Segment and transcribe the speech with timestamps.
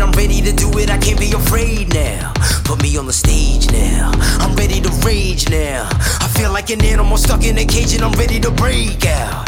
[0.00, 2.32] it, I'm ready to do it, I can't be afraid now.
[2.64, 5.88] Put me on the stage now, I'm ready to rage now.
[5.92, 9.46] I feel like an animal stuck in a cage and I'm ready to break out.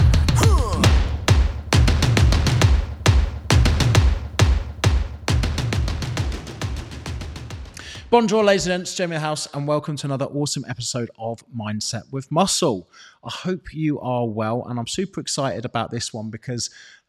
[8.11, 12.31] Bonjour, ladies and gents, Jamie House, and welcome to another awesome episode of Mindset with
[12.31, 12.91] Muscle.
[13.25, 16.69] I hope you are well, and I'm super excited about this one because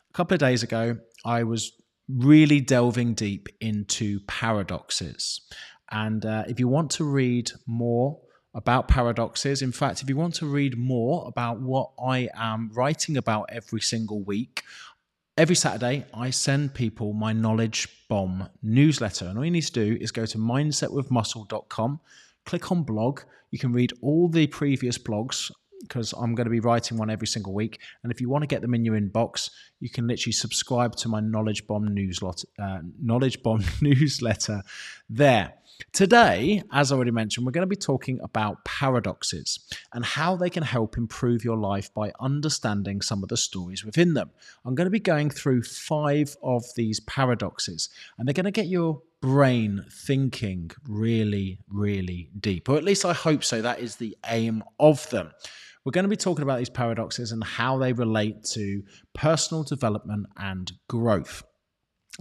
[0.09, 1.73] a couple of days ago I was
[2.09, 5.41] really delving deep into paradoxes.
[5.91, 8.19] And uh, if you want to read more
[8.53, 13.17] about paradoxes, in fact, if you want to read more about what I am writing
[13.17, 14.63] about every single week,
[15.35, 19.25] Every Saturday, I send people my Knowledge Bomb newsletter.
[19.25, 21.99] And all you need to do is go to mindsetwithmuscle.com,
[22.45, 23.21] click on blog.
[23.49, 25.51] You can read all the previous blogs
[25.93, 27.79] because I'm going to be writing one every single week.
[28.01, 31.07] And if you want to get them in your inbox, you can literally subscribe to
[31.07, 34.63] my Knowledge Bomb newsletter, uh, Knowledge Bomb newsletter
[35.07, 35.53] there.
[35.91, 39.59] Today, as I already mentioned, we're going to be talking about paradoxes
[39.93, 44.15] and how they can help improve your life by understanding some of the stories within
[44.15, 44.31] them.
[44.65, 48.67] I'm going to be going through five of these paradoxes, and they're going to get
[48.67, 53.61] your brain thinking really, really deep, or at least I hope so.
[53.61, 55.31] That is the aim of them.
[55.85, 60.27] We're going to be talking about these paradoxes and how they relate to personal development
[60.37, 61.43] and growth.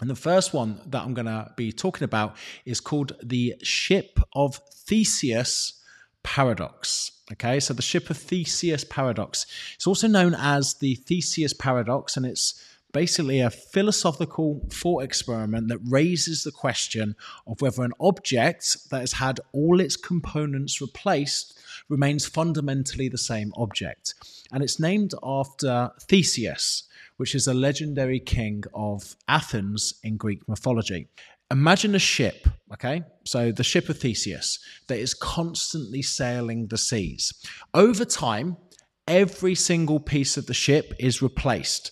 [0.00, 4.18] And the first one that I'm going to be talking about is called the Ship
[4.34, 5.80] of Theseus
[6.22, 7.12] paradox.
[7.32, 9.46] Okay, so the Ship of Theseus paradox.
[9.74, 12.60] It's also known as the Theseus paradox, and it's
[12.92, 19.12] basically a philosophical thought experiment that raises the question of whether an object that has
[19.14, 24.14] had all its components replaced remains fundamentally the same object.
[24.52, 26.84] And it's named after Theseus,
[27.16, 31.08] which is a legendary king of Athens in Greek mythology.
[31.50, 33.02] Imagine a ship, okay?
[33.24, 37.32] So the ship of Theseus that is constantly sailing the seas.
[37.74, 38.56] Over time,
[39.06, 41.90] every single piece of the ship is replaced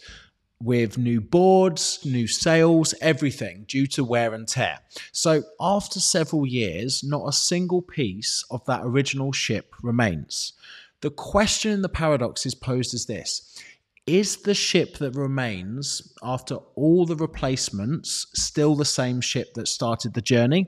[0.62, 4.78] with new boards, new sails, everything due to wear and tear.
[5.12, 10.52] So, after several years, not a single piece of that original ship remains.
[11.00, 13.58] The question in the paradox is posed as this
[14.06, 20.14] is the ship that remains after all the replacements still the same ship that started
[20.14, 20.66] the journey?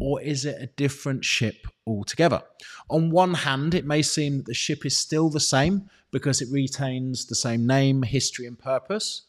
[0.00, 2.42] Or is it a different ship altogether?
[2.90, 6.48] On one hand, it may seem that the ship is still the same because it
[6.50, 9.22] retains the same name, history, and purpose.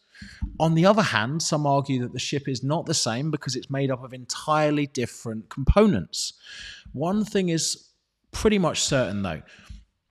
[0.61, 3.69] On the other hand, some argue that the ship is not the same because it's
[3.69, 6.33] made up of entirely different components.
[6.93, 7.89] One thing is
[8.31, 9.41] pretty much certain though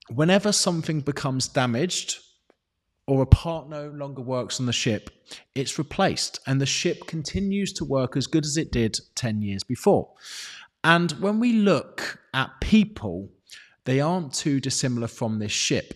[0.09, 2.19] whenever something becomes damaged,
[3.07, 5.11] or a part no longer works on the ship,
[5.55, 9.63] it's replaced and the ship continues to work as good as it did 10 years
[9.63, 10.11] before.
[10.83, 13.31] And when we look at people,
[13.84, 15.95] they aren't too dissimilar from this ship.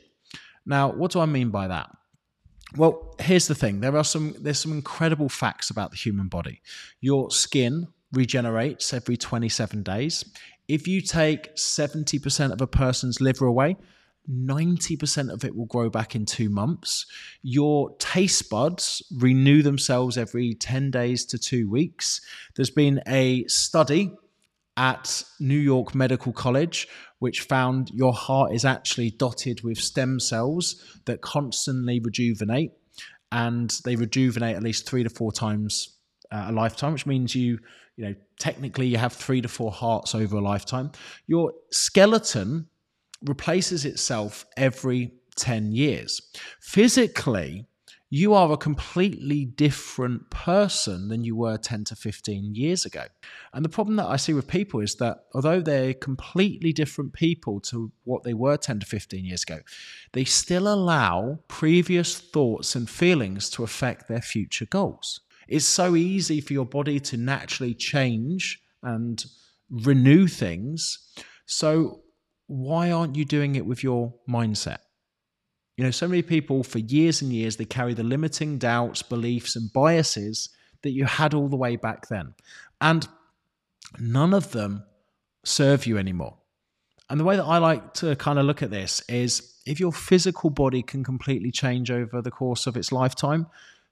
[0.68, 1.90] Now, what do I mean by that?
[2.76, 3.80] Well, here's the thing.
[3.80, 6.60] There are some there's some incredible facts about the human body.
[7.00, 10.24] Your skin regenerates every 27 days.
[10.68, 13.76] If you take 70% of a person's liver away,
[14.30, 17.06] 90% of it will grow back in two months.
[17.42, 22.20] Your taste buds renew themselves every 10 days to two weeks.
[22.54, 24.12] There's been a study
[24.78, 31.00] at New York Medical College which found your heart is actually dotted with stem cells
[31.06, 32.72] that constantly rejuvenate
[33.32, 35.96] and they rejuvenate at least three to four times
[36.30, 37.58] uh, a lifetime, which means you,
[37.96, 40.90] you know, technically you have three to four hearts over a lifetime.
[41.26, 42.68] Your skeleton
[43.22, 46.20] replaces itself every 10 years.
[46.60, 47.66] Physically,
[48.10, 53.04] you are a completely different person than you were 10 to 15 years ago.
[53.52, 57.60] And the problem that I see with people is that although they're completely different people
[57.62, 59.60] to what they were 10 to 15 years ago,
[60.12, 65.20] they still allow previous thoughts and feelings to affect their future goals.
[65.46, 69.22] It's so easy for your body to naturally change and
[69.70, 70.98] renew things.
[71.46, 72.00] So,
[72.46, 74.78] why aren't you doing it with your mindset?
[75.78, 79.54] You know, so many people for years and years, they carry the limiting doubts, beliefs,
[79.54, 80.48] and biases
[80.82, 82.34] that you had all the way back then.
[82.80, 83.06] And
[83.96, 84.82] none of them
[85.44, 86.36] serve you anymore.
[87.08, 89.92] And the way that I like to kind of look at this is if your
[89.92, 93.46] physical body can completely change over the course of its lifetime,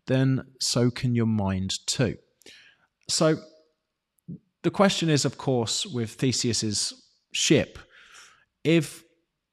[0.07, 2.17] then so can your mind too.
[3.09, 3.37] So
[4.65, 7.79] the question is, of course, with Theseus's ship,
[8.65, 9.05] if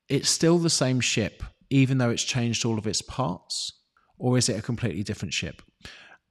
[0.09, 3.73] it's still the same ship, even though it's changed all of its parts,
[4.17, 5.61] or is it a completely different ship?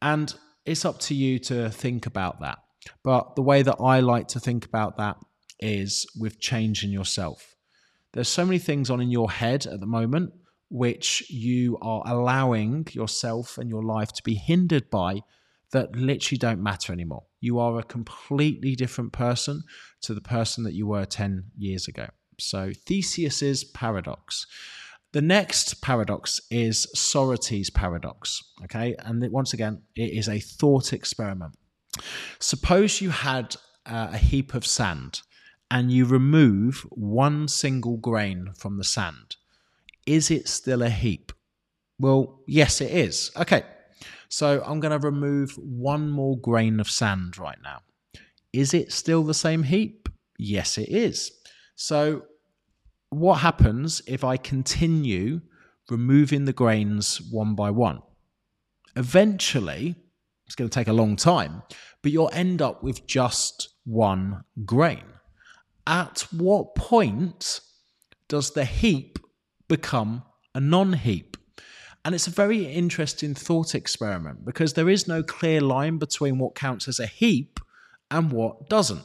[0.00, 0.34] And
[0.64, 2.58] it's up to you to think about that.
[3.02, 5.16] But the way that I like to think about that
[5.60, 7.54] is with changing yourself.
[8.12, 10.32] There's so many things on in your head at the moment
[10.68, 15.20] which you are allowing yourself and your life to be hindered by
[15.72, 17.24] that literally don't matter anymore.
[17.40, 19.62] You are a completely different person
[20.02, 22.08] to the person that you were 10 years ago.
[22.38, 24.46] So, Theseus's paradox.
[25.12, 28.42] The next paradox is Sorites paradox.
[28.64, 28.94] Okay.
[28.98, 31.54] And once again, it is a thought experiment.
[32.38, 35.20] Suppose you had uh, a heap of sand
[35.70, 39.36] and you remove one single grain from the sand.
[40.06, 41.32] Is it still a heap?
[41.98, 43.30] Well, yes, it is.
[43.36, 43.62] Okay.
[44.28, 47.80] So I'm going to remove one more grain of sand right now.
[48.52, 50.08] Is it still the same heap?
[50.38, 51.32] Yes, it is.
[51.76, 52.22] So
[53.12, 55.42] what happens if I continue
[55.90, 58.00] removing the grains one by one?
[58.96, 59.96] Eventually,
[60.46, 61.62] it's going to take a long time,
[62.02, 65.04] but you'll end up with just one grain.
[65.86, 67.60] At what point
[68.28, 69.18] does the heap
[69.68, 70.22] become
[70.54, 71.36] a non heap?
[72.06, 76.54] And it's a very interesting thought experiment because there is no clear line between what
[76.54, 77.60] counts as a heap
[78.10, 79.04] and what doesn't.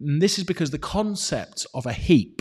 [0.00, 2.35] And this is because the concept of a heap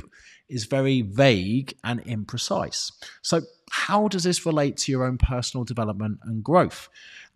[0.50, 2.92] is very vague and imprecise.
[3.22, 6.90] So, how does this relate to your own personal development and growth?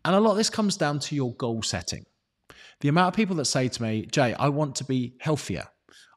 [0.05, 2.05] And a lot of this comes down to your goal setting.
[2.81, 5.67] The amount of people that say to me, Jay, I want to be healthier.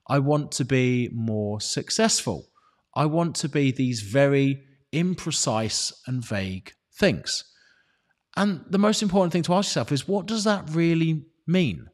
[0.09, 2.51] I want to be more successful.
[2.95, 4.63] I want to be these very
[4.93, 7.45] imprecise and vague things.
[8.37, 11.89] And the most important thing to ask yourself is what does that really mean?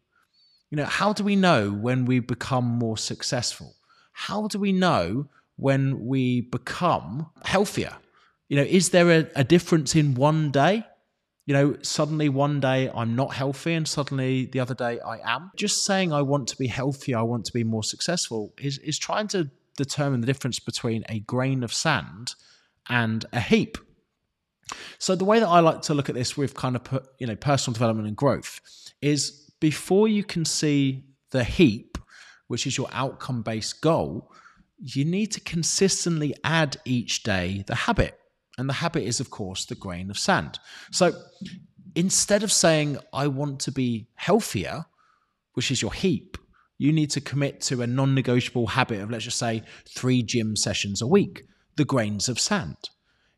[0.71, 3.75] You know, how do we know when we become more successful?
[4.19, 7.97] How do we know when we become healthier?
[8.49, 10.85] You know, is there a, a difference in one day?
[11.47, 15.53] You know, suddenly one day I'm not healthy and suddenly the other day I am.
[15.57, 18.99] Just saying I want to be healthier, I want to be more successful is, is
[18.99, 22.35] trying to determine the difference between a grain of sand
[22.89, 23.79] and a heap.
[24.99, 27.29] So the way that I like to look at this with kind of put you
[27.29, 28.61] know personal development and growth
[29.01, 31.88] is before you can see the heap
[32.49, 34.33] which is your outcome based goal,
[34.79, 38.19] you need to consistently add each day the habit.
[38.59, 40.59] And the habit is, of course, the grain of sand.
[40.91, 41.13] So
[41.95, 44.87] instead of saying, I want to be healthier,
[45.55, 46.37] which is your heap,
[46.79, 50.57] you need to commit to a non negotiable habit of, let's just say, three gym
[50.57, 51.45] sessions a week,
[51.77, 52.77] the grains of sand.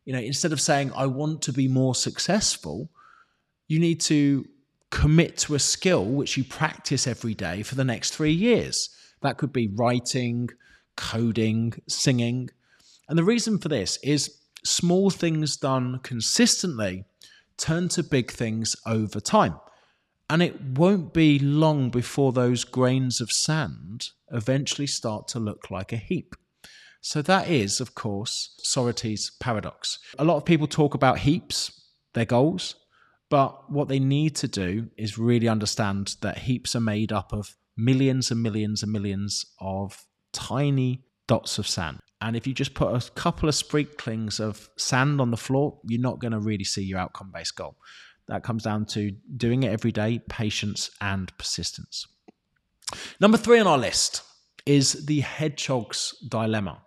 [0.05, 2.89] You know, instead of saying, I want to be more successful,
[3.67, 4.45] you need to
[4.89, 8.89] commit to a skill which you practice every day for the next three years.
[9.21, 10.49] That could be writing,
[10.95, 12.49] coding, singing.
[13.07, 17.05] And the reason for this is small things done consistently
[17.57, 19.55] turn to big things over time.
[20.29, 25.91] And it won't be long before those grains of sand eventually start to look like
[25.91, 26.35] a heap.
[27.01, 29.97] So, that is, of course, Sorites' paradox.
[30.19, 32.75] A lot of people talk about heaps, their goals,
[33.29, 37.55] but what they need to do is really understand that heaps are made up of
[37.77, 41.99] millions and millions and millions of tiny dots of sand.
[42.21, 46.01] And if you just put a couple of sprinklings of sand on the floor, you're
[46.01, 47.75] not going to really see your outcome based goal.
[48.27, 52.05] That comes down to doing it every day, patience, and persistence.
[53.19, 54.23] Number three on our list
[54.65, 56.81] is the hedgehog's dilemma.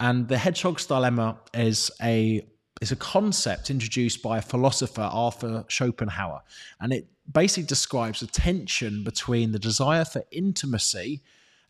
[0.00, 2.46] And the hedgehog's dilemma is a
[2.80, 6.40] is a concept introduced by philosopher, Arthur Schopenhauer,
[6.80, 11.22] and it basically describes a tension between the desire for intimacy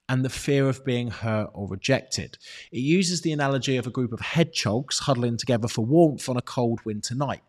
[0.08, 2.36] and the fear of being hurt or rejected.
[2.70, 6.42] It uses the analogy of a group of hedgehogs huddling together for warmth on a
[6.42, 7.42] cold winter night.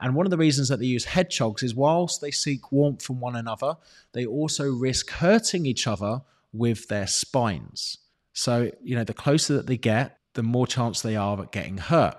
[0.00, 3.20] And one of the reasons that they use hedgehogs is whilst they seek warmth from
[3.20, 3.76] one another,
[4.12, 6.22] they also risk hurting each other
[6.52, 7.98] with their spines.
[8.32, 11.78] So, you know, the closer that they get, the more chance they are of getting
[11.78, 12.16] hurt.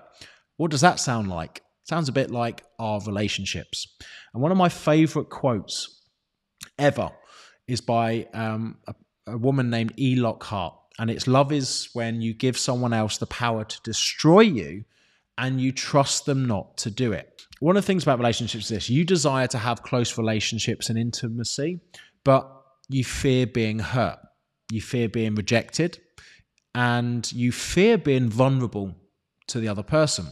[0.56, 1.62] What does that sound like?
[1.84, 3.96] Sounds a bit like our relationships.
[4.32, 6.02] And one of my favorite quotes
[6.78, 7.10] ever
[7.66, 8.94] is by um, a,
[9.26, 10.16] a woman named E.
[10.16, 10.74] Lockhart.
[10.98, 14.84] And it's love is when you give someone else the power to destroy you
[15.38, 17.42] and you trust them not to do it.
[17.60, 20.98] One of the things about relationships is this you desire to have close relationships and
[20.98, 21.80] intimacy,
[22.24, 22.50] but
[22.88, 24.18] you fear being hurt,
[24.70, 25.98] you fear being rejected,
[26.74, 28.94] and you fear being vulnerable
[29.48, 30.26] to the other person.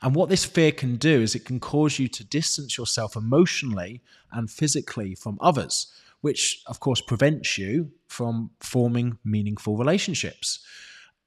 [0.00, 4.02] And what this fear can do is it can cause you to distance yourself emotionally
[4.32, 10.60] and physically from others, which of course prevents you from forming meaningful relationships.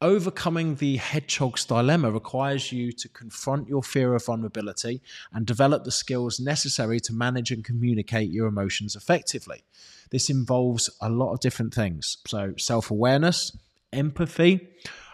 [0.01, 5.01] Overcoming the hedgehog's dilemma requires you to confront your fear of vulnerability
[5.33, 9.63] and develop the skills necessary to manage and communicate your emotions effectively.
[10.11, 12.17] This involves a lot of different things.
[12.27, 13.57] So, self awareness,
[13.93, 14.67] empathy,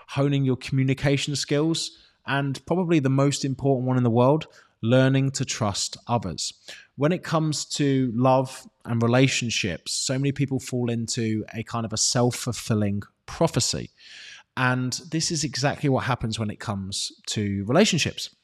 [0.08, 1.92] honing your communication skills,
[2.26, 4.48] and probably the most important one in the world,
[4.82, 6.54] learning to trust others.
[6.96, 11.94] When it comes to love and relationships, so many people fall into a kind of
[11.94, 13.92] a self fulfilling prophecy.
[14.58, 18.36] And this is exactly what happens when it comes to relationships.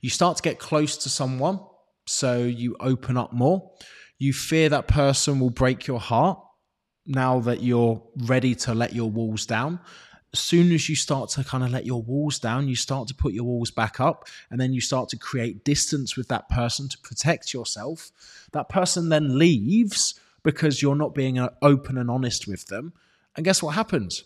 [0.00, 1.60] You start to get close to someone,
[2.06, 3.70] so you open up more.
[4.18, 6.40] You fear that person will break your heart
[7.06, 9.80] now that you're ready to let your walls down
[10.32, 13.14] as soon as you start to kind of let your walls down, you start to
[13.14, 16.88] put your walls back up, and then you start to create distance with that person
[16.88, 18.10] to protect yourself.
[18.52, 22.92] That person then leaves because you're not being uh, open and honest with them.
[23.36, 24.24] And guess what happens?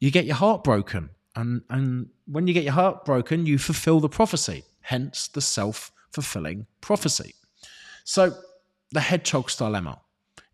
[0.00, 1.10] You get your heart broken.
[1.34, 5.92] And, and when you get your heart broken, you fulfill the prophecy, hence the self
[6.10, 7.34] fulfilling prophecy.
[8.04, 8.34] So,
[8.92, 10.00] the hedgehog's dilemma.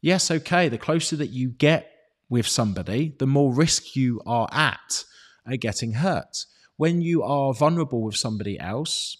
[0.00, 1.91] Yes, okay, the closer that you get
[2.32, 5.04] with somebody, the more risk you are at
[5.60, 6.46] getting hurt.
[6.78, 9.18] When you are vulnerable with somebody else,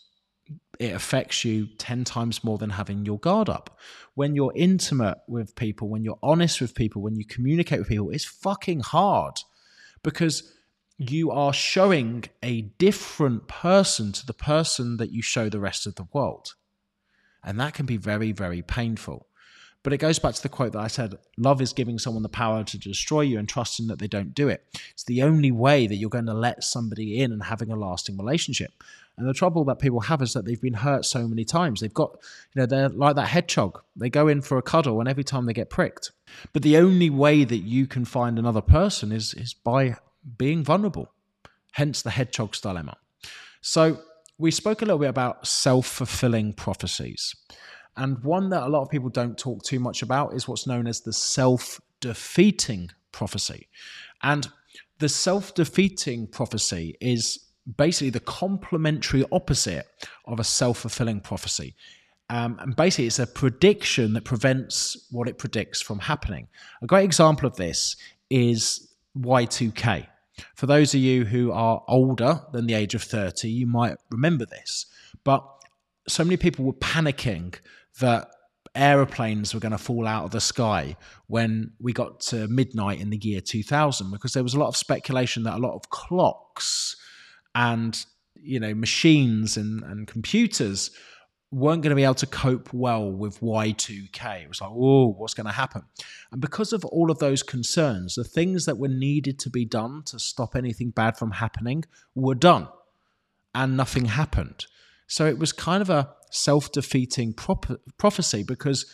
[0.79, 3.79] it affects you 10 times more than having your guard up.
[4.15, 8.09] When you're intimate with people, when you're honest with people, when you communicate with people,
[8.09, 9.35] it's fucking hard
[10.03, 10.51] because
[10.97, 15.97] you are showing a different person to the person that you show the rest of
[15.97, 16.55] the world.
[17.45, 19.27] And that can be very, very painful.
[19.83, 22.29] But it goes back to the quote that I said love is giving someone the
[22.29, 24.65] power to destroy you and trusting that they don't do it.
[24.93, 28.17] It's the only way that you're going to let somebody in and having a lasting
[28.17, 28.71] relationship.
[29.19, 31.81] And the trouble that people have is that they've been hurt so many times.
[31.81, 32.17] They've got,
[32.55, 33.83] you know, they're like that hedgehog.
[33.97, 36.13] They go in for a cuddle and every time they get pricked.
[36.53, 39.97] But the only way that you can find another person is, is by
[40.39, 41.13] being vulnerable,
[41.73, 42.97] hence the hedgehog's dilemma.
[43.61, 44.01] So
[44.39, 47.35] we spoke a little bit about self fulfilling prophecies.
[47.97, 50.87] And one that a lot of people don't talk too much about is what's known
[50.87, 53.69] as the self defeating prophecy.
[54.23, 54.49] And
[54.99, 57.39] the self defeating prophecy is
[57.77, 59.87] basically the complementary opposite
[60.27, 61.75] of a self fulfilling prophecy.
[62.31, 66.49] Um, and basically, it's a prediction that prevents what it predicts from happening.
[66.83, 67.97] A great example of this
[68.31, 70.07] is Y2K.
[70.55, 74.47] For those of you who are older than the age of 30, you might remember
[74.47, 74.87] this.
[75.25, 75.47] But
[76.09, 77.55] so many people were panicking
[78.01, 78.29] that
[78.75, 80.97] aeroplanes were going to fall out of the sky
[81.27, 84.77] when we got to midnight in the year 2000 because there was a lot of
[84.77, 86.97] speculation that a lot of clocks
[87.55, 90.91] and you know machines and, and computers
[91.53, 94.45] weren't going to be able to cope well with Y2K.
[94.45, 95.83] It was like, oh, what's going to happen?
[96.33, 100.03] And because of all of those concerns, the things that were needed to be done
[100.07, 101.85] to stop anything bad from happening
[102.15, 102.69] were done,
[103.55, 104.65] and nothing happened.
[105.07, 107.35] So it was kind of a self defeating
[107.99, 108.87] prophecy because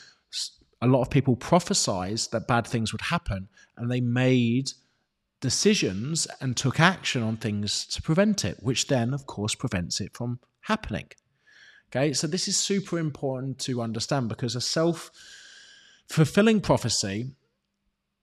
[0.83, 4.71] a lot of people prophesied that bad things would happen and they made
[5.41, 10.15] decisions and took action on things to prevent it, which then, of course, prevents it
[10.15, 11.09] from happening.
[11.91, 15.11] Okay, so this is super important to understand because a self
[16.09, 17.37] fulfilling prophecy,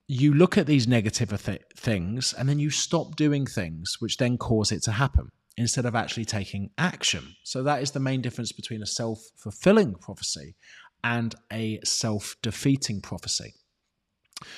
[0.08, 4.38] you look at these negative th- things and then you stop doing things which then
[4.38, 7.36] cause it to happen instead of actually taking action.
[7.44, 10.56] So that is the main difference between a self fulfilling prophecy
[11.04, 13.54] and a self defeating prophecy.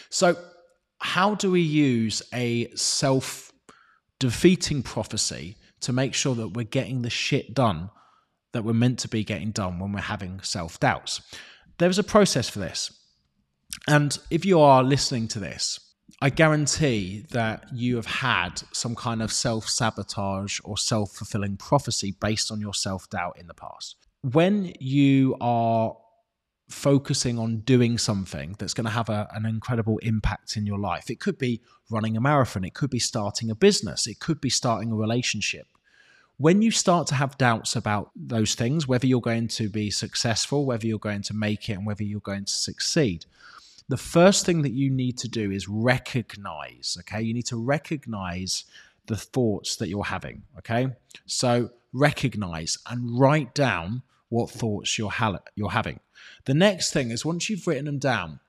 [0.09, 0.35] So,
[0.99, 3.51] how do we use a self
[4.19, 7.91] defeating prophecy to make sure that we're getting the shit done
[8.53, 11.21] that we're meant to be getting done when we're having self doubts?
[11.77, 12.91] There's a process for this.
[13.87, 15.86] And if you are listening to this
[16.19, 22.15] I guarantee that you have had some kind of self sabotage or self fulfilling prophecy
[22.19, 23.95] based on your self doubt in the past.
[24.21, 25.95] When you are
[26.69, 31.09] focusing on doing something that's going to have a, an incredible impact in your life,
[31.09, 34.49] it could be running a marathon, it could be starting a business, it could be
[34.49, 35.67] starting a relationship.
[36.37, 40.65] When you start to have doubts about those things, whether you're going to be successful,
[40.65, 43.25] whether you're going to make it, and whether you're going to succeed,
[43.89, 47.21] the first thing that you need to do is recognize, okay?
[47.21, 48.65] You need to recognize
[49.07, 50.87] the thoughts that you're having, okay?
[51.25, 55.99] So recognize and write down what thoughts you're, ha- you're having.
[56.45, 58.39] The next thing is once you've written them down,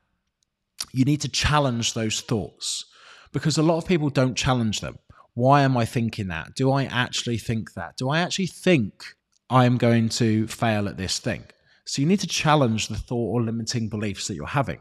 [0.92, 2.85] you need to challenge those thoughts
[3.33, 4.99] because a lot of people don't challenge them.
[5.35, 6.54] Why am I thinking that?
[6.57, 7.97] Do I actually think that?
[7.97, 9.14] Do I actually think
[9.49, 11.45] I am going to fail at this thing?
[11.85, 14.80] So you need to challenge the thought or limiting beliefs that you're having.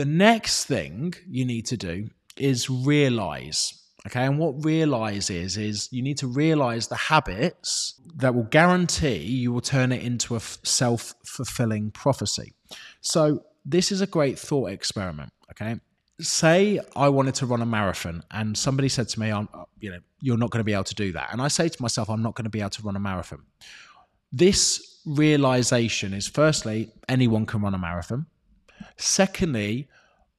[0.00, 3.60] The next thing you need to do is realize
[4.06, 9.18] Okay, and what realize is is you need to realize the habits that will guarantee
[9.18, 12.54] you will turn it into a self fulfilling prophecy.
[13.02, 15.34] So this is a great thought experiment.
[15.50, 15.78] Okay,
[16.18, 20.00] say I wanted to run a marathon, and somebody said to me, "I'm, you know,
[20.22, 22.22] you're not going to be able to do that," and I say to myself, "I'm
[22.22, 23.42] not going to be able to run a marathon."
[24.32, 28.24] This realization is firstly, anyone can run a marathon.
[28.96, 29.88] Secondly,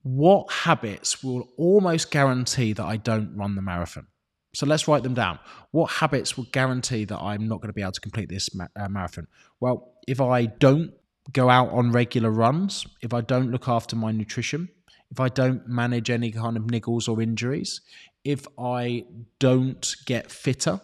[0.03, 4.07] what habits will almost guarantee that I don't run the marathon?
[4.53, 5.39] So let's write them down.
[5.71, 8.67] What habits will guarantee that I'm not going to be able to complete this ma-
[8.75, 9.27] uh, marathon?
[9.59, 10.91] Well, if I don't
[11.31, 14.69] go out on regular runs, if I don't look after my nutrition,
[15.09, 17.81] if I don't manage any kind of niggles or injuries,
[18.23, 19.05] if I
[19.39, 20.81] don't get fitter,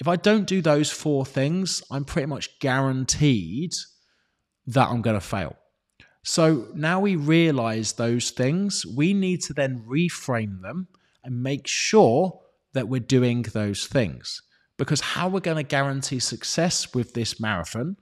[0.00, 3.74] if I don't do those four things, I'm pretty much guaranteed
[4.66, 5.56] that I'm going to fail.
[6.28, 10.88] So now we realize those things, we need to then reframe them
[11.24, 12.38] and make sure
[12.74, 14.42] that we're doing those things.
[14.76, 17.96] Because how we're going to guarantee success with this marathon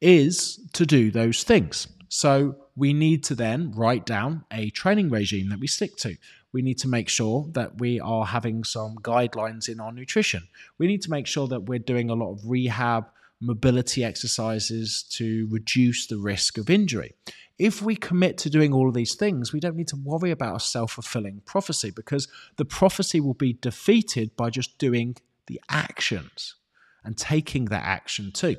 [0.00, 1.86] is to do those things.
[2.08, 6.16] So we need to then write down a training regime that we stick to.
[6.50, 10.48] We need to make sure that we are having some guidelines in our nutrition.
[10.78, 13.04] We need to make sure that we're doing a lot of rehab,
[13.40, 17.12] mobility exercises to reduce the risk of injury.
[17.58, 20.56] If we commit to doing all of these things, we don't need to worry about
[20.56, 25.16] a self fulfilling prophecy because the prophecy will be defeated by just doing
[25.46, 26.56] the actions
[27.04, 28.56] and taking that action too.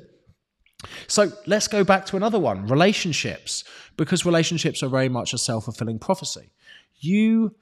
[1.06, 3.64] So let's go back to another one relationships,
[3.96, 6.50] because relationships are very much a self fulfilling prophecy.
[7.00, 7.54] You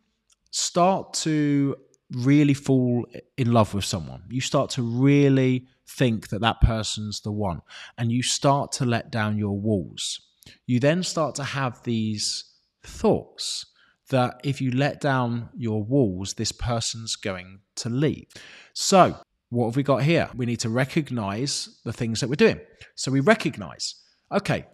[0.50, 1.76] start to
[2.10, 3.06] really fall
[3.36, 4.22] in love with someone.
[4.28, 7.62] You start to really think that that person's the one,
[7.96, 10.20] and you start to let down your walls.
[10.66, 12.44] You then start to have these
[12.82, 13.66] thoughts
[14.10, 18.28] that if you let down your walls, this person's going to leave.
[18.72, 19.16] So,
[19.50, 20.28] what have we got here?
[20.36, 22.60] We need to recognize the things that we're doing.
[22.94, 23.96] So, we recognize,
[24.30, 24.66] okay,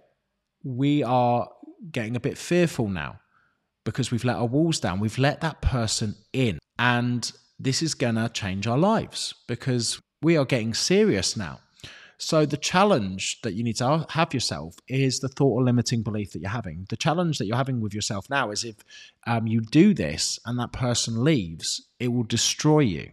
[0.62, 1.48] we are
[1.90, 3.20] getting a bit fearful now
[3.84, 5.00] because we've let our walls down.
[5.00, 6.58] We've let that person in.
[6.78, 11.60] And this is going to change our lives because we are getting serious now.
[12.16, 16.32] So, the challenge that you need to have yourself is the thought or limiting belief
[16.32, 16.86] that you're having.
[16.88, 18.76] The challenge that you're having with yourself now is if
[19.26, 23.10] um, you do this and that person leaves, it will destroy you.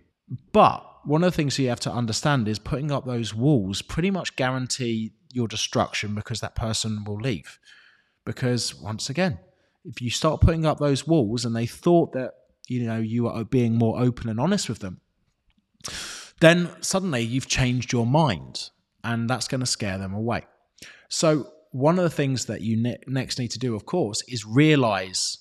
[0.51, 4.11] But one of the things you have to understand is putting up those walls pretty
[4.11, 7.57] much guarantee your destruction because that person will leave.
[8.25, 9.39] Because once again,
[9.85, 12.33] if you start putting up those walls and they thought that
[12.67, 15.01] you know you are being more open and honest with them
[16.39, 18.69] then suddenly you've changed your mind
[19.03, 20.45] and that's going to scare them away
[21.09, 24.45] so one of the things that you ne- next need to do of course is
[24.45, 25.37] realize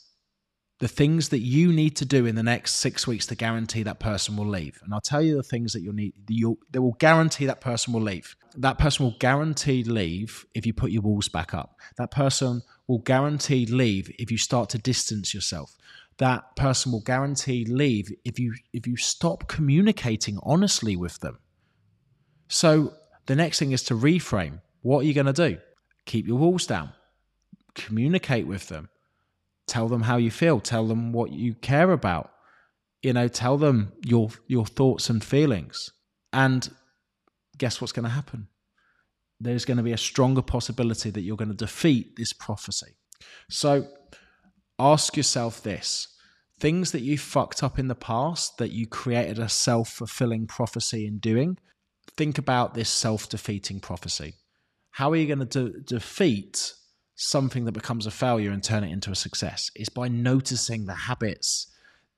[0.80, 3.98] the things that you need to do in the next six weeks to guarantee that
[3.98, 4.80] person will leave.
[4.84, 7.92] And I'll tell you the things that you'll need, you'll, that will guarantee that person
[7.92, 8.36] will leave.
[8.56, 11.76] That person will guarantee leave if you put your walls back up.
[11.96, 15.76] That person will guarantee leave if you start to distance yourself.
[16.18, 21.38] That person will guarantee leave if you if you stop communicating honestly with them.
[22.48, 22.94] So
[23.26, 24.60] the next thing is to reframe.
[24.82, 25.58] What are you going to do?
[26.06, 26.92] Keep your walls down.
[27.74, 28.88] Communicate with them
[29.68, 32.32] tell them how you feel tell them what you care about
[33.02, 35.92] you know tell them your your thoughts and feelings
[36.32, 36.70] and
[37.58, 38.48] guess what's going to happen
[39.40, 42.96] there's going to be a stronger possibility that you're going to defeat this prophecy
[43.48, 43.86] so
[44.78, 46.08] ask yourself this.
[46.58, 51.18] Things that you fucked up in the past that you created a self-fulfilling prophecy in
[51.18, 51.58] doing
[52.16, 54.34] think about this self-defeating prophecy.
[54.90, 56.74] How are you going to de- defeat
[57.14, 59.70] something that becomes a failure and turn it into a success?
[59.76, 61.68] It's by noticing the habits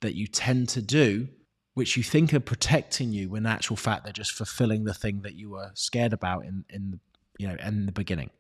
[0.01, 1.29] that you tend to do
[1.75, 5.23] which you think are protecting you when in actual fact they're just fulfilling the thing
[5.23, 7.01] that you were scared about in in
[7.39, 8.31] you know in the beginning.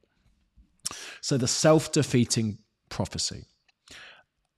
[1.21, 3.47] So the self-defeating prophecy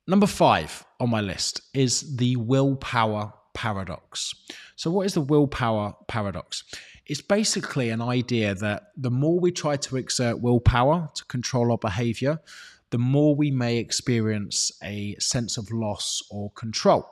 [0.07, 4.35] number 5 on my list is the willpower paradox
[4.77, 6.65] so what is the willpower paradox
[7.07, 11.79] it's basically an idea that the more we try to exert willpower to control our
[11.79, 12.41] behavior,
[12.91, 17.09] the more we may experience a sense of loss or control.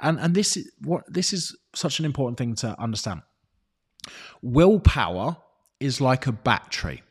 [0.00, 3.22] And, and this is what this is such an important thing to understand.
[4.40, 5.36] Willpower
[5.80, 7.02] is like a battery,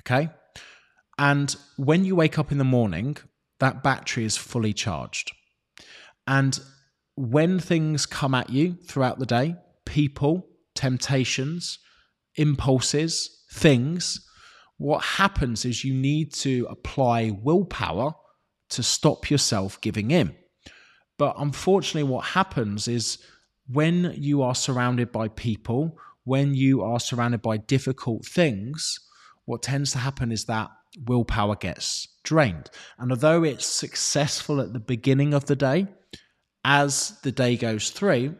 [0.00, 0.28] okay?
[1.18, 3.16] And when you wake up in the morning,
[3.62, 5.30] that battery is fully charged.
[6.26, 6.58] And
[7.14, 9.54] when things come at you throughout the day,
[9.86, 11.78] people, temptations,
[12.34, 14.28] impulses, things,
[14.78, 18.14] what happens is you need to apply willpower
[18.70, 20.34] to stop yourself giving in.
[21.16, 23.18] But unfortunately, what happens is
[23.68, 28.98] when you are surrounded by people, when you are surrounded by difficult things,
[29.44, 30.68] what tends to happen is that
[31.06, 32.70] willpower gets drained.
[32.98, 35.86] And although it's successful at the beginning of the day,
[36.64, 38.36] as the day goes through,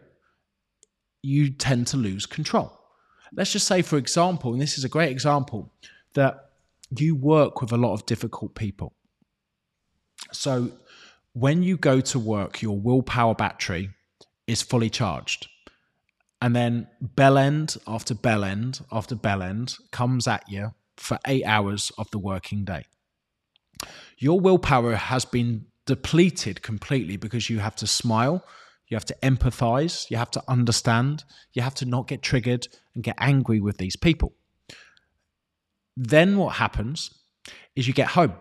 [1.23, 2.79] you tend to lose control.
[3.35, 5.73] Let's just say, for example, and this is a great example,
[6.15, 6.51] that
[6.91, 8.93] you work with a lot of difficult people.
[10.33, 10.71] So
[11.33, 13.91] when you go to work, your willpower battery
[14.47, 15.49] is fully charged.
[16.43, 21.45] And then bell end after bell end after bell end comes at you for eight
[21.45, 22.85] hours of the working day.
[24.19, 28.45] Your willpower has been depleted completely because you have to smile,
[28.89, 33.03] you have to empathize, you have to understand, you have to not get triggered and
[33.03, 34.33] get angry with these people.
[35.97, 37.11] Then what happens
[37.75, 38.35] is you get home.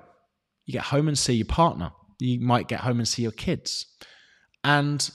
[0.66, 1.92] You get home and see your partner.
[2.20, 3.88] You might get home and see your kids.
[4.64, 5.10] And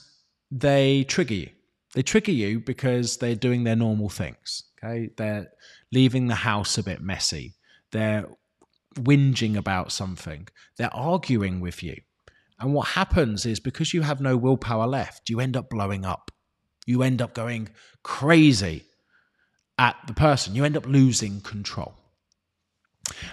[0.51, 1.49] they trigger you.
[1.93, 4.63] They trigger you because they're doing their normal things.
[4.83, 5.09] Okay.
[5.15, 5.47] They're
[5.91, 7.55] leaving the house a bit messy.
[7.91, 8.27] They're
[8.95, 10.47] whinging about something.
[10.77, 11.95] They're arguing with you.
[12.59, 16.31] And what happens is because you have no willpower left, you end up blowing up.
[16.85, 17.69] You end up going
[18.01, 18.85] crazy
[19.77, 20.55] at the person.
[20.55, 21.93] You end up losing control.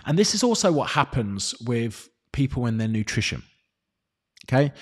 [0.04, 3.42] And this is also what happens with people in their nutrition.
[4.46, 4.72] Okay.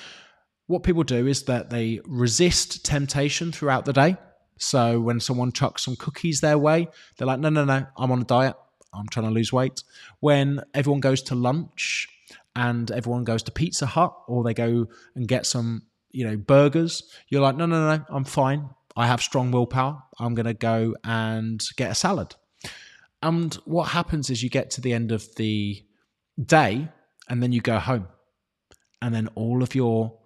[0.66, 4.16] What people do is that they resist temptation throughout the day.
[4.58, 8.22] So when someone chucks some cookies their way, they're like, no, no, no, I'm on
[8.22, 8.56] a diet.
[8.94, 9.82] I'm trying to lose weight.
[10.20, 12.08] When everyone goes to lunch
[12.54, 17.02] and everyone goes to Pizza Hut or they go and get some, you know, burgers,
[17.28, 18.68] you're like, no, no, no, I'm fine.
[18.96, 20.02] I have strong willpower.
[20.18, 22.34] I'm going to go and get a salad.
[23.22, 25.82] And what happens is you get to the end of the
[26.44, 26.88] day
[27.28, 28.08] and then you go home.
[29.00, 30.18] And then all of your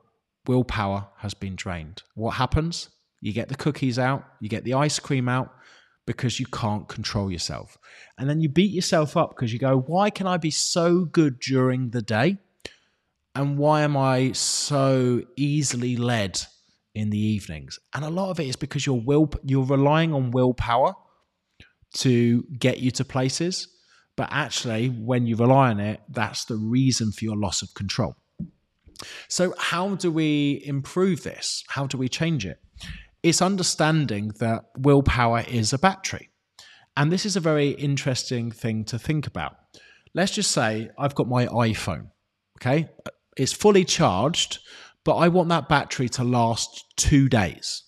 [0.46, 2.02] willpower has been drained.
[2.14, 2.88] What happens?
[3.20, 5.52] You get the cookies out, you get the ice cream out
[6.06, 7.76] because you can't control yourself.
[8.18, 11.40] And then you beat yourself up because you go, why can I be so good
[11.40, 12.38] during the day?
[13.34, 16.40] And why am I so easily led
[16.94, 17.78] in the evenings?
[17.94, 20.94] And a lot of it is because your will you're relying on willpower
[21.94, 23.68] to get you to places.
[24.16, 28.16] But actually, when you rely on it, that's the reason for your loss of control.
[29.28, 31.62] So, how do we improve this?
[31.68, 32.58] How do we change it?
[33.26, 36.30] It's understanding that willpower is a battery.
[36.96, 39.56] And this is a very interesting thing to think about.
[40.14, 42.10] Let's just say I've got my iPhone,
[42.60, 42.88] okay?
[43.36, 44.60] It's fully charged,
[45.02, 47.82] but I want that battery to last two days.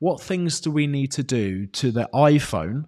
[0.00, 2.86] What things do we need to do to the iPhone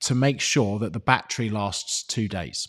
[0.00, 2.66] to make sure that the battery lasts two days.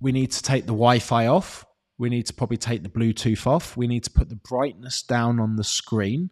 [0.00, 1.66] We need to take the Wi Fi off.
[1.98, 3.76] We need to probably take the Bluetooth off.
[3.76, 6.30] We need to put the brightness down on the screen.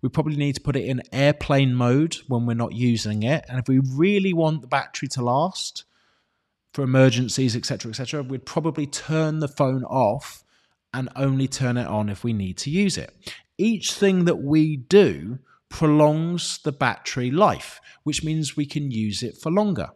[0.00, 3.44] We probably need to put it in airplane mode when we're not using it.
[3.48, 5.84] And if we really want the battery to last
[6.72, 10.44] for emergencies, etc., etc., we'd probably turn the phone off
[10.94, 13.34] and only turn it on if we need to use it.
[13.58, 19.36] Each thing that we do prolongs the battery life, which means we can use it
[19.36, 19.90] for longer.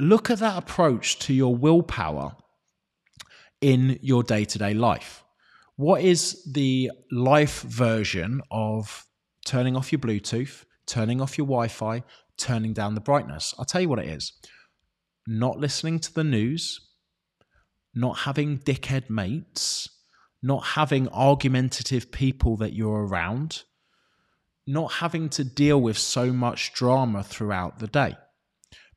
[0.00, 2.36] Look at that approach to your willpower
[3.60, 5.24] in your day to day life.
[5.78, 9.06] What is the life version of
[9.46, 12.02] turning off your Bluetooth, turning off your Wi Fi,
[12.36, 13.54] turning down the brightness?
[13.56, 14.32] I'll tell you what it is
[15.24, 16.80] not listening to the news,
[17.94, 19.88] not having dickhead mates,
[20.42, 23.62] not having argumentative people that you're around,
[24.66, 28.16] not having to deal with so much drama throughout the day.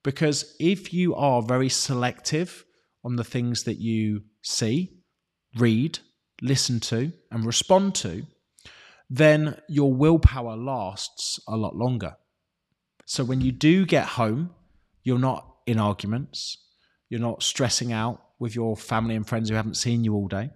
[0.02, 2.66] Because if you are very selective
[3.04, 4.94] on the things that you see,
[5.56, 6.00] read,
[6.42, 8.26] listen to, and respond to,
[9.10, 12.16] then your willpower lasts a lot longer.
[13.06, 14.52] So when you do get home,
[15.04, 16.58] you're not in arguments,
[17.10, 20.50] you're not stressing out with your family and friends who haven't seen you all day.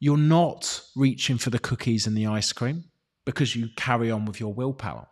[0.00, 2.84] You're not reaching for the cookies and the ice cream
[3.24, 5.06] because you carry on with your willpower.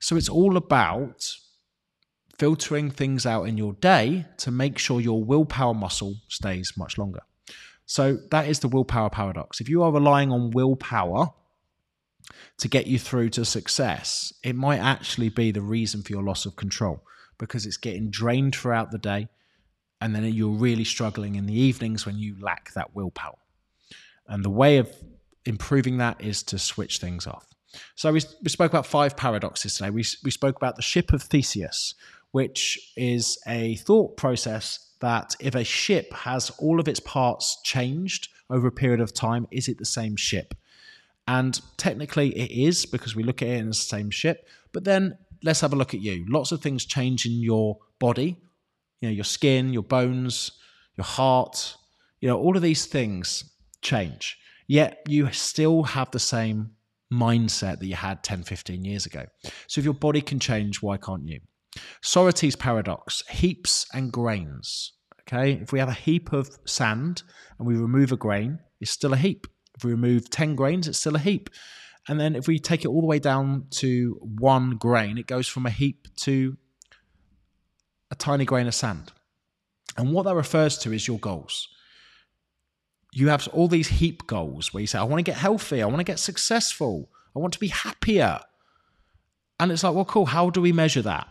[0.00, 1.24] So it's all about
[2.38, 7.20] filtering things out in your day to make sure your willpower muscle stays much longer.
[7.86, 9.60] So that is the willpower paradox.
[9.60, 11.32] If you are relying on willpower
[12.58, 16.46] to get you through to success, it might actually be the reason for your loss
[16.46, 17.02] of control
[17.38, 19.28] because it's getting drained throughout the day
[20.00, 23.38] and then you're really struggling in the evenings when you lack that willpower.
[24.26, 24.90] And the way of
[25.44, 27.46] improving that is to switch things off.
[27.94, 29.90] So we, we spoke about five paradoxes today.
[29.90, 31.94] We, we spoke about the ship of Theseus,
[32.34, 38.28] which is a thought process that if a ship has all of its parts changed
[38.50, 40.52] over a period of time, is it the same ship?
[41.28, 44.48] And technically it is because we look at it as the same ship.
[44.72, 46.26] But then let's have a look at you.
[46.28, 48.36] Lots of things change in your body,
[49.00, 50.50] you know, your skin, your bones,
[50.96, 51.76] your heart,
[52.20, 53.44] you know, all of these things
[53.80, 54.40] change.
[54.66, 56.72] Yet you still have the same
[57.12, 59.24] mindset that you had 10, 15 years ago.
[59.68, 61.38] So if your body can change, why can't you?
[62.02, 64.92] Socrates paradox, heaps and grains.
[65.22, 67.22] Okay, if we have a heap of sand
[67.58, 69.46] and we remove a grain, it's still a heap.
[69.76, 71.48] If we remove 10 grains, it's still a heap.
[72.08, 75.48] And then if we take it all the way down to one grain, it goes
[75.48, 76.56] from a heap to
[78.10, 79.12] a tiny grain of sand.
[79.96, 81.68] And what that refers to is your goals.
[83.12, 85.86] You have all these heap goals where you say, I want to get healthy, I
[85.86, 88.40] want to get successful, I want to be happier.
[89.58, 91.28] And it's like, well, cool, how do we measure that?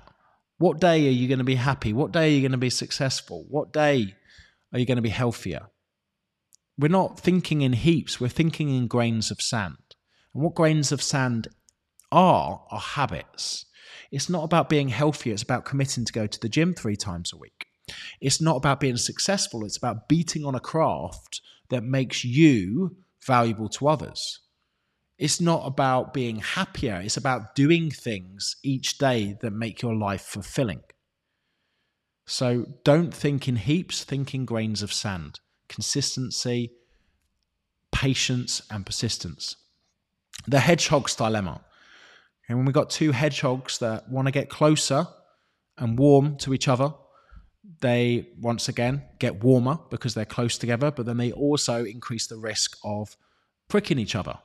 [0.57, 1.93] What day are you going to be happy?
[1.93, 3.45] What day are you going to be successful?
[3.49, 4.15] What day
[4.71, 5.67] are you going to be healthier?
[6.77, 9.95] We're not thinking in heaps, we're thinking in grains of sand.
[10.33, 11.47] And what grains of sand
[12.11, 13.65] are, are habits.
[14.11, 17.31] It's not about being healthier, it's about committing to go to the gym three times
[17.33, 17.65] a week.
[18.21, 23.69] It's not about being successful, it's about beating on a craft that makes you valuable
[23.69, 24.39] to others.
[25.23, 30.23] It's not about being happier, it's about doing things each day that make your life
[30.23, 30.81] fulfilling.
[32.25, 36.73] So don't think in heaps, think in grains of sand consistency,
[37.93, 39.55] patience, and persistence.
[40.45, 41.61] The hedgehog's dilemma.
[42.49, 45.07] And when we've got two hedgehogs that want to get closer
[45.77, 46.93] and warm to each other,
[47.79, 52.35] they once again get warmer because they're close together, but then they also increase the
[52.35, 53.15] risk of
[53.69, 54.37] pricking each other.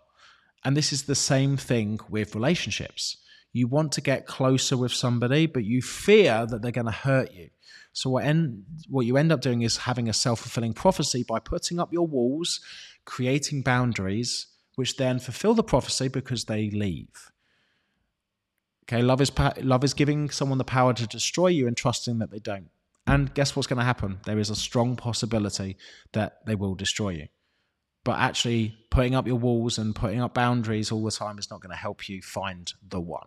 [0.65, 3.17] And this is the same thing with relationships.
[3.53, 7.33] You want to get closer with somebody, but you fear that they're going to hurt
[7.33, 7.51] you.
[7.93, 11.81] So what end what you end up doing is having a self-fulfilling prophecy by putting
[11.81, 12.61] up your walls,
[13.05, 17.33] creating boundaries, which then fulfill the prophecy because they leave.
[18.85, 22.31] Okay, love is love is giving someone the power to destroy you and trusting that
[22.31, 22.71] they don't.
[23.07, 24.21] And guess what's going to happen?
[24.27, 25.77] There is a strong possibility
[26.13, 27.29] that they will destroy you.
[28.09, 31.61] But actually, putting up your walls and putting up boundaries all the time is not
[31.61, 33.27] going to help you find the one.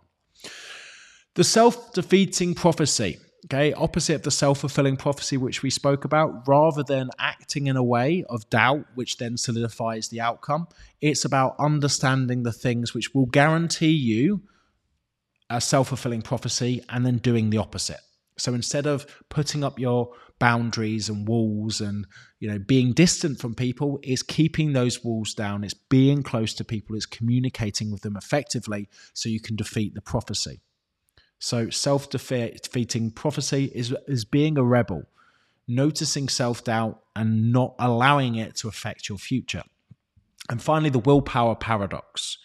[1.36, 6.48] The self defeating prophecy okay, opposite of the self fulfilling prophecy which we spoke about,
[6.48, 10.68] rather than acting in a way of doubt, which then solidifies the outcome,
[11.00, 14.42] it's about understanding the things which will guarantee you
[15.52, 18.02] a self fulfilling prophecy and then doing the opposite.
[18.38, 22.08] So instead of putting up your boundaries and walls and
[22.40, 26.64] you know being distant from people is keeping those walls down it's being close to
[26.64, 30.60] people it's communicating with them effectively so you can defeat the prophecy
[31.42, 35.08] so self defeating prophecy is, is being a rebel,
[35.68, 39.64] noticing self doubt and not allowing it to affect your future.
[40.50, 42.38] And finally, the willpower paradox.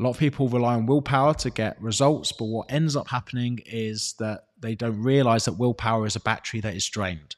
[0.00, 3.60] A lot of people rely on willpower to get results, but what ends up happening
[3.66, 7.36] is that they don't realize that willpower is a battery that is drained.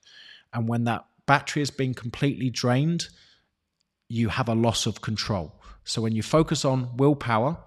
[0.53, 3.09] And when that battery has been completely drained,
[4.09, 5.61] you have a loss of control.
[5.85, 7.59] So when you focus on willpower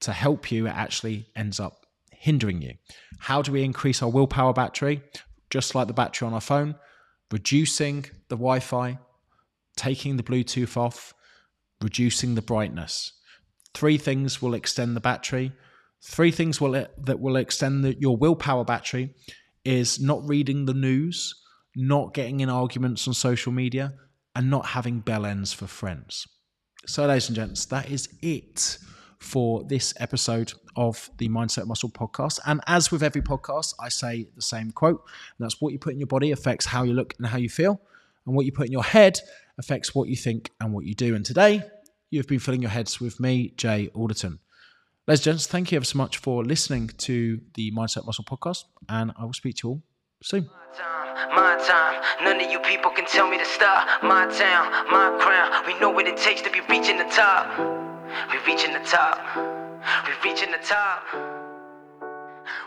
[0.00, 2.74] to help you, it actually ends up hindering you.
[3.18, 5.02] How do we increase our willpower battery?
[5.50, 6.76] Just like the battery on our phone,
[7.30, 8.98] reducing the Wi Fi,
[9.76, 11.14] taking the Bluetooth off,
[11.80, 13.12] reducing the brightness.
[13.74, 15.52] Three things will extend the battery.
[16.04, 19.14] Three things will, that will extend the, your willpower battery
[19.64, 21.34] is not reading the news,
[21.76, 23.94] not getting in arguments on social media,
[24.34, 26.26] and not having bell ends for friends.
[26.86, 28.78] So, ladies and gents, that is it
[29.20, 32.40] for this episode of the Mindset Muscle podcast.
[32.46, 35.00] And as with every podcast, I say the same quote,
[35.38, 37.48] and that's what you put in your body affects how you look and how you
[37.48, 37.80] feel,
[38.26, 39.20] and what you put in your head
[39.58, 41.14] affects what you think and what you do.
[41.14, 41.62] And today,
[42.10, 44.40] you've been filling your heads with me, Jay Alderton.
[45.08, 48.66] Ladies and gents, thank you ever so much for listening to the Mindset Muscle podcast,
[48.88, 49.82] and I will speak to you all
[50.22, 50.48] soon.
[51.34, 54.00] My time, none of you people can tell me to stop.
[54.04, 57.50] My town, my crown, we know what it takes to be reaching the top.
[58.30, 59.18] We're reaching the top.
[60.06, 61.02] We're reaching the top.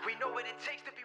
[0.06, 1.05] We know what it takes to be